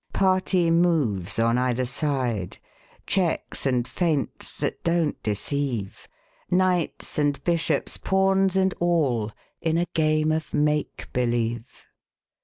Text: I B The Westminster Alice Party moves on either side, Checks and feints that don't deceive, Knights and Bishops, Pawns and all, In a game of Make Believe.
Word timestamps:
I 0.15 0.19
B 0.19 0.21
The 0.21 0.25
Westminster 0.25 0.59
Alice 0.63 0.63
Party 0.63 0.71
moves 0.71 1.39
on 1.39 1.57
either 1.59 1.85
side, 1.85 2.57
Checks 3.05 3.65
and 3.67 3.87
feints 3.87 4.57
that 4.57 4.83
don't 4.83 5.21
deceive, 5.21 6.07
Knights 6.49 7.19
and 7.19 7.43
Bishops, 7.43 7.97
Pawns 7.99 8.55
and 8.55 8.73
all, 8.79 9.31
In 9.61 9.77
a 9.77 9.85
game 9.93 10.31
of 10.31 10.55
Make 10.55 11.07
Believe. 11.13 11.85